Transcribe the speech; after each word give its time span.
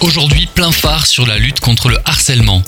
Aujourd'hui, 0.00 0.46
plein 0.46 0.72
phare 0.72 1.06
sur 1.06 1.26
la 1.26 1.38
lutte 1.38 1.60
contre 1.60 1.88
le 1.88 1.98
harcèlement. 2.04 2.62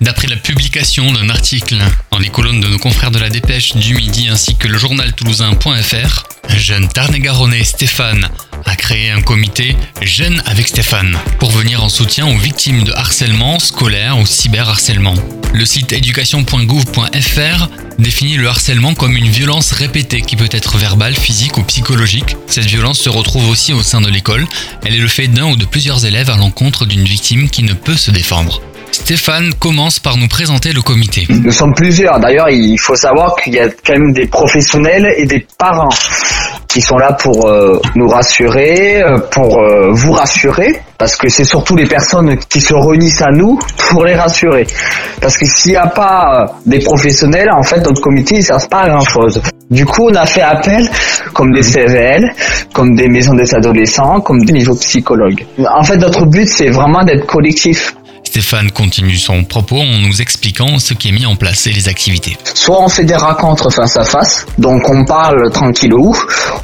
D'après 0.00 0.26
la 0.26 0.36
publication 0.36 1.12
d'un 1.12 1.30
article 1.30 1.78
dans 2.10 2.18
les 2.18 2.28
colonnes 2.28 2.60
de 2.60 2.66
nos 2.66 2.78
confrères 2.78 3.12
de 3.12 3.20
la 3.20 3.30
Dépêche 3.30 3.76
du 3.76 3.94
Midi 3.94 4.28
ainsi 4.28 4.56
que 4.56 4.66
le 4.66 4.76
journal 4.78 5.12
toulousain.fr, 5.14 6.24
un 6.48 6.56
jeune 6.56 6.88
tarn-et-garonnais 6.88 7.62
Stéphane 7.62 8.28
a 8.64 8.74
créé 8.74 9.10
un 9.10 9.22
comité 9.22 9.76
Jeunes 10.00 10.42
avec 10.46 10.66
Stéphane 10.66 11.16
pour 11.38 11.52
venir 11.52 11.84
en 11.84 11.88
soutien 11.88 12.26
aux 12.26 12.38
victimes 12.38 12.82
de 12.82 12.92
harcèlement 12.92 13.60
scolaire 13.60 14.18
ou 14.18 14.26
cyberharcèlement. 14.26 15.14
Le 15.54 15.66
site 15.66 15.92
éducation.gouv.fr 15.92 17.68
définit 17.98 18.36
le 18.36 18.48
harcèlement 18.48 18.94
comme 18.94 19.16
une 19.16 19.28
violence 19.28 19.72
répétée 19.72 20.22
qui 20.22 20.34
peut 20.36 20.48
être 20.50 20.78
verbale, 20.78 21.14
physique 21.14 21.58
ou 21.58 21.62
psychologique. 21.62 22.36
Cette 22.46 22.64
violence 22.64 22.98
se 22.98 23.10
retrouve 23.10 23.50
aussi 23.50 23.74
au 23.74 23.82
sein 23.82 24.00
de 24.00 24.08
l'école. 24.08 24.46
Elle 24.84 24.94
est 24.94 24.98
le 24.98 25.08
fait 25.08 25.28
d'un 25.28 25.50
ou 25.50 25.56
de 25.56 25.66
plusieurs 25.66 26.06
élèves 26.06 26.30
à 26.30 26.36
l'encontre 26.36 26.86
d'une 26.86 27.04
victime 27.04 27.50
qui 27.50 27.62
ne 27.64 27.74
peut 27.74 27.96
se 27.96 28.10
défendre. 28.10 28.62
Stéphane 28.92 29.52
commence 29.54 29.98
par 29.98 30.16
nous 30.16 30.28
présenter 30.28 30.72
le 30.72 30.82
comité. 30.82 31.26
Nous 31.28 31.52
sommes 31.52 31.74
plusieurs. 31.74 32.20
D'ailleurs, 32.20 32.50
il 32.50 32.78
faut 32.78 32.96
savoir 32.96 33.36
qu'il 33.36 33.54
y 33.54 33.58
a 33.58 33.68
quand 33.68 33.94
même 33.94 34.12
des 34.12 34.26
professionnels 34.26 35.14
et 35.16 35.26
des 35.26 35.46
parents 35.58 35.88
qui 36.72 36.80
sont 36.80 36.96
là 36.96 37.12
pour 37.12 37.46
euh, 37.46 37.78
nous 37.96 38.08
rassurer, 38.08 39.02
euh, 39.02 39.18
pour 39.30 39.58
euh, 39.58 39.90
vous 39.90 40.12
rassurer, 40.12 40.80
parce 40.96 41.16
que 41.16 41.28
c'est 41.28 41.44
surtout 41.44 41.76
les 41.76 41.84
personnes 41.84 42.38
qui 42.48 42.62
se 42.62 42.72
réunissent 42.72 43.20
à 43.20 43.30
nous 43.30 43.58
pour 43.90 44.06
les 44.06 44.14
rassurer. 44.14 44.66
Parce 45.20 45.36
que 45.36 45.44
s'il 45.44 45.72
n'y 45.72 45.76
a 45.76 45.88
pas 45.88 46.46
des 46.64 46.78
professionnels, 46.78 47.50
en 47.54 47.62
fait, 47.62 47.84
notre 47.84 48.00
comité, 48.00 48.36
ne 48.36 48.40
sert 48.40 48.68
pas 48.70 48.84
à 48.84 48.88
grand-chose. 48.88 49.42
Du 49.70 49.84
coup, 49.84 50.08
on 50.10 50.14
a 50.14 50.24
fait 50.24 50.40
appel 50.40 50.88
comme 51.34 51.52
des 51.52 51.62
CVL, 51.62 52.32
comme 52.72 52.94
des 52.94 53.08
maisons 53.08 53.34
des 53.34 53.54
adolescents, 53.54 54.20
comme 54.20 54.42
des 54.44 54.52
niveaux 54.54 54.74
psychologues. 54.76 55.44
En 55.74 55.82
fait, 55.82 55.96
notre 55.96 56.24
but, 56.24 56.48
c'est 56.48 56.70
vraiment 56.70 57.04
d'être 57.04 57.26
collectif 57.26 57.94
Stéphane 58.32 58.70
continue 58.70 59.18
son 59.18 59.44
propos 59.44 59.76
en 59.76 59.98
nous 60.08 60.22
expliquant 60.22 60.78
ce 60.78 60.94
qui 60.94 61.10
est 61.10 61.12
mis 61.12 61.26
en 61.26 61.36
place 61.36 61.66
et 61.66 61.70
les 61.70 61.90
activités. 61.90 62.34
Soit 62.54 62.82
on 62.82 62.88
fait 62.88 63.04
des 63.04 63.14
rencontres 63.14 63.70
face 63.70 63.98
à 63.98 64.04
face, 64.04 64.46
donc 64.56 64.88
on 64.88 65.04
parle 65.04 65.50
tranquillou. 65.50 66.16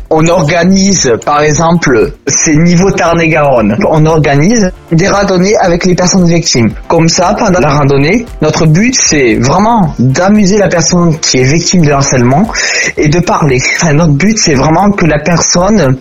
On 0.09 0.27
organise, 0.29 1.12
par 1.27 1.42
exemple, 1.42 2.15
ces 2.27 2.57
niveaux 2.57 2.91
Tarn-et-Garonne. 2.91 3.77
On 3.87 4.07
organise 4.07 4.73
des 4.92 5.09
randonnées 5.09 5.55
avec 5.59 5.84
les 5.84 5.95
personnes 5.95 6.27
victimes. 6.27 6.70
Comme 6.89 7.11
ça, 7.11 7.37
pendant 7.39 7.61
la 7.61 7.75
randonnée, 7.75 8.25
notre 8.41 8.64
but, 8.64 8.95
c'est 8.98 9.35
vraiment 9.35 9.95
d'amuser 9.98 10.57
la 10.57 10.69
personne 10.69 11.19
qui 11.19 11.37
est 11.37 11.53
victime 11.53 11.85
de 11.85 11.91
harcèlement 11.91 12.51
et 12.97 13.09
de 13.09 13.20
parler. 13.20 13.61
notre 13.92 14.14
but, 14.14 14.39
c'est 14.39 14.55
vraiment 14.55 14.91
que 14.92 15.05
la 15.05 15.19
personne 15.19 15.98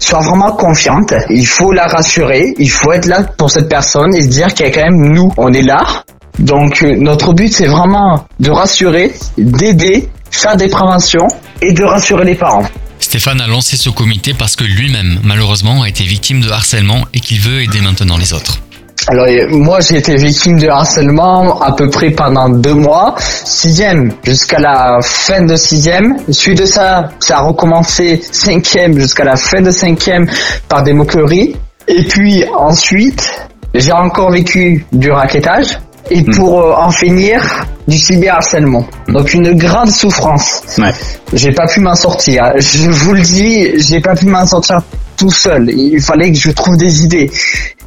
soit 0.00 0.20
vraiment 0.20 0.52
confiante. 0.52 1.14
Il 1.30 1.46
faut 1.46 1.70
la 1.70 1.86
rassurer, 1.86 2.52
il 2.58 2.70
faut 2.70 2.92
être 2.92 3.06
là 3.06 3.22
pour 3.22 3.50
cette 3.50 3.68
personne 3.68 4.12
et 4.14 4.22
se 4.22 4.28
dire 4.28 4.52
qu'il 4.52 4.66
y 4.66 4.68
a 4.68 4.72
quand 4.72 4.90
même 4.90 5.03
nous, 5.04 5.32
on 5.36 5.52
est 5.52 5.62
là. 5.62 6.04
Donc 6.38 6.82
euh, 6.82 6.96
notre 6.96 7.32
but 7.32 7.52
c'est 7.52 7.66
vraiment 7.66 8.26
de 8.40 8.50
rassurer, 8.50 9.12
d'aider, 9.38 10.08
faire 10.30 10.56
des 10.56 10.68
préventions 10.68 11.28
et 11.62 11.72
de 11.72 11.84
rassurer 11.84 12.24
les 12.24 12.34
parents. 12.34 12.66
Stéphane 12.98 13.40
a 13.40 13.46
lancé 13.46 13.76
ce 13.76 13.90
comité 13.90 14.34
parce 14.34 14.56
que 14.56 14.64
lui-même, 14.64 15.20
malheureusement, 15.22 15.82
a 15.82 15.88
été 15.88 16.04
victime 16.04 16.40
de 16.40 16.50
harcèlement 16.50 17.04
et 17.12 17.20
qu'il 17.20 17.40
veut 17.40 17.62
aider 17.62 17.80
maintenant 17.80 18.16
les 18.16 18.32
autres. 18.32 18.58
Alors 19.06 19.26
moi 19.50 19.80
j'ai 19.80 19.98
été 19.98 20.16
victime 20.16 20.58
de 20.58 20.68
harcèlement 20.68 21.60
à 21.60 21.72
peu 21.72 21.90
près 21.90 22.10
pendant 22.10 22.48
deux 22.48 22.74
mois, 22.74 23.14
sixième 23.18 24.12
jusqu'à 24.24 24.58
la 24.58 24.98
fin 25.02 25.42
de 25.42 25.56
sixième. 25.56 26.16
Suite 26.30 26.58
de 26.58 26.66
ça, 26.66 27.10
ça 27.20 27.38
a 27.38 27.40
recommencé 27.42 28.22
cinquième 28.32 28.98
jusqu'à 28.98 29.24
la 29.24 29.36
fin 29.36 29.60
de 29.60 29.70
cinquième 29.70 30.26
par 30.68 30.82
des 30.82 30.94
moqueries. 30.94 31.56
Et 31.86 32.04
puis 32.04 32.44
ensuite, 32.56 33.30
j'ai 33.74 33.92
encore 33.92 34.30
vécu 34.30 34.86
du 34.92 35.10
raquettage 35.10 35.78
et 36.10 36.22
hmm. 36.22 36.34
pour 36.34 36.60
euh, 36.60 36.74
en 36.76 36.90
finir 36.90 37.42
du 37.88 37.98
cyberharcèlement. 37.98 38.86
Donc 39.08 39.34
une 39.34 39.52
grande 39.54 39.90
souffrance. 39.90 40.62
Ouais. 40.78 40.92
J'ai 41.32 41.52
pas 41.52 41.66
pu 41.66 41.80
m'en 41.80 41.94
sortir. 41.94 42.52
Je 42.56 42.88
vous 42.88 43.14
le 43.14 43.20
dis, 43.20 43.80
j'ai 43.80 44.00
pas 44.00 44.14
pu 44.14 44.26
m'en 44.26 44.46
sortir 44.46 44.82
tout 45.16 45.30
seul. 45.30 45.70
Il 45.70 46.00
fallait 46.00 46.32
que 46.32 46.38
je 46.38 46.50
trouve 46.50 46.76
des 46.76 47.04
idées. 47.04 47.30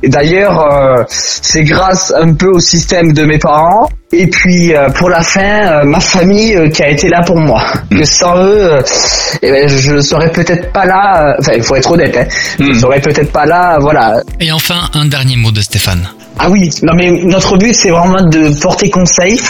Et 0.04 0.10
d'ailleurs, 0.10 0.60
euh, 0.62 1.04
c'est 1.08 1.64
grâce 1.64 2.14
un 2.16 2.34
peu 2.34 2.50
au 2.50 2.60
système 2.60 3.14
de 3.14 3.24
mes 3.24 3.40
parents 3.40 3.90
et 4.12 4.28
puis 4.28 4.74
euh, 4.74 4.90
pour 4.90 5.10
la 5.10 5.22
fin, 5.22 5.42
euh, 5.42 5.84
ma 5.86 6.00
famille 6.00 6.56
qui 6.72 6.84
a 6.84 6.90
été 6.90 7.10
là 7.10 7.24
pour 7.26 7.38
moi. 7.38 7.64
Mm. 7.90 8.00
Que 8.00 8.06
sans 8.06 8.38
eux, 8.38 8.80
eh 9.42 9.52
ben, 9.52 9.68
je 9.68 9.96
ne 9.96 10.02
serais 10.02 10.32
peut-être 10.32 10.72
pas 10.72 10.86
là. 10.86 11.36
Enfin, 11.40 11.54
il 11.56 11.64
faut 11.64 11.76
être 11.76 11.92
honnête. 11.92 12.16
Hein, 12.16 12.28
Je 12.60 12.64
ne 12.66 12.70
mm. 12.70 12.80
serais 12.80 13.02
peut-être 13.02 13.32
pas 13.32 13.46
là. 13.46 13.78
Voilà. 13.80 14.22
Et 14.40 14.52
enfin, 14.52 14.82
un 14.94 15.06
dernier 15.06 15.36
mot 15.36 15.52
de 15.52 15.62
Stéphane. 15.62 16.08
Ah 16.40 16.50
oui, 16.52 16.70
non 16.84 16.94
mais 16.96 17.10
notre 17.10 17.58
but 17.58 17.74
c'est 17.74 17.90
vraiment 17.90 18.22
de 18.22 18.50
porter 18.62 18.92
conseil, 18.92 19.42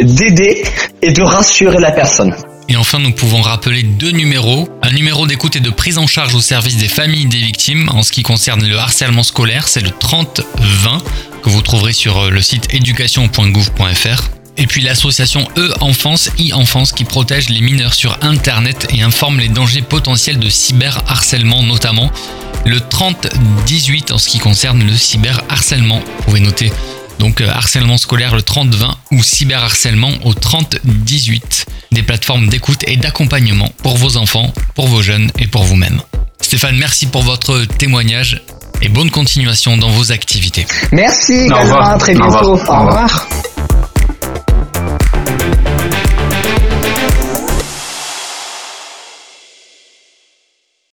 d'aider 0.00 0.62
et 1.02 1.10
de 1.10 1.22
rassurer 1.22 1.78
la 1.80 1.90
personne. 1.90 2.32
Et 2.68 2.76
enfin, 2.76 2.98
nous 2.98 3.12
pouvons 3.12 3.42
rappeler 3.42 3.82
deux 3.82 4.10
numéros. 4.10 4.68
Un 4.82 4.90
numéro 4.90 5.26
d'écoute 5.26 5.56
et 5.56 5.60
de 5.60 5.70
prise 5.70 5.98
en 5.98 6.06
charge 6.06 6.34
au 6.34 6.40
service 6.40 6.76
des 6.76 6.88
familles 6.88 7.26
des 7.26 7.38
victimes 7.38 7.88
en 7.90 8.02
ce 8.02 8.10
qui 8.10 8.22
concerne 8.22 8.66
le 8.66 8.76
harcèlement 8.76 9.22
scolaire, 9.22 9.68
c'est 9.68 9.80
le 9.80 9.90
3020 9.90 11.02
que 11.42 11.50
vous 11.50 11.62
trouverez 11.62 11.92
sur 11.92 12.18
euh, 12.18 12.30
le 12.30 12.42
site 12.42 12.74
éducation.gouv.fr. 12.74 14.30
Et 14.58 14.66
puis 14.66 14.80
l'association 14.80 15.46
E-Enfance, 15.56 16.30
e-Enfance 16.40 16.92
qui 16.92 17.04
protège 17.04 17.50
les 17.50 17.60
mineurs 17.60 17.94
sur 17.94 18.18
Internet 18.22 18.88
et 18.90 19.02
informe 19.02 19.38
les 19.38 19.48
dangers 19.48 19.82
potentiels 19.82 20.38
de 20.38 20.48
cyberharcèlement 20.48 21.62
notamment. 21.62 22.10
Le 22.64 22.80
3018 22.80 24.12
en 24.12 24.18
ce 24.18 24.28
qui 24.28 24.38
concerne 24.38 24.82
le 24.82 24.96
cyberharcèlement. 24.96 26.00
Vous 26.00 26.24
pouvez 26.24 26.40
noter 26.40 26.72
donc 27.18 27.40
euh, 27.40 27.48
harcèlement 27.48 27.98
scolaire 27.98 28.34
le 28.34 28.42
30-20 28.42 28.92
ou 29.12 29.22
cyberharcèlement 29.22 30.10
au 30.24 30.32
30-18. 30.32 31.66
Des 31.92 32.02
plateformes 32.02 32.48
d'écoute 32.48 32.82
et 32.86 32.96
d'accompagnement 32.96 33.70
pour 33.82 33.96
vos 33.96 34.16
enfants, 34.16 34.52
pour 34.74 34.88
vos 34.88 35.02
jeunes 35.02 35.30
et 35.38 35.46
pour 35.46 35.64
vous-même. 35.64 36.00
Stéphane, 36.40 36.76
merci 36.76 37.06
pour 37.06 37.22
votre 37.22 37.64
témoignage 37.64 38.42
et 38.82 38.88
bonne 38.88 39.10
continuation 39.10 39.76
dans 39.76 39.90
vos 39.90 40.12
activités. 40.12 40.66
Merci, 40.92 41.48
à 41.52 41.96
très 41.98 42.14
bientôt. 42.14 42.52
Au 42.52 42.56
revoir. 42.56 43.28